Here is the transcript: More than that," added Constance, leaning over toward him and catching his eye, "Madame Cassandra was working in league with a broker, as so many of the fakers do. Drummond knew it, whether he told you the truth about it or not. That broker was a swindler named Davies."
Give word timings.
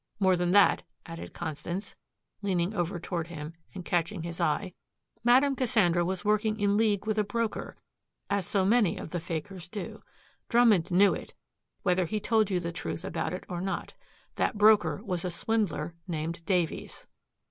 More 0.19 0.35
than 0.35 0.49
that," 0.49 0.81
added 1.05 1.31
Constance, 1.31 1.95
leaning 2.41 2.73
over 2.73 2.99
toward 2.99 3.27
him 3.27 3.53
and 3.75 3.85
catching 3.85 4.23
his 4.23 4.41
eye, 4.41 4.73
"Madame 5.23 5.55
Cassandra 5.55 6.03
was 6.03 6.25
working 6.25 6.59
in 6.59 6.75
league 6.75 7.05
with 7.05 7.19
a 7.19 7.23
broker, 7.23 7.77
as 8.27 8.47
so 8.47 8.65
many 8.65 8.97
of 8.97 9.11
the 9.11 9.19
fakers 9.19 9.69
do. 9.69 10.01
Drummond 10.49 10.89
knew 10.89 11.13
it, 11.13 11.35
whether 11.83 12.05
he 12.05 12.19
told 12.19 12.49
you 12.49 12.59
the 12.59 12.71
truth 12.71 13.05
about 13.05 13.31
it 13.31 13.43
or 13.47 13.61
not. 13.61 13.93
That 14.37 14.57
broker 14.57 15.03
was 15.03 15.23
a 15.23 15.29
swindler 15.29 15.93
named 16.07 16.43
Davies." 16.47 17.05